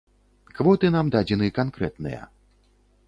[0.59, 2.21] Квоты нам дадзены канкрэтныя.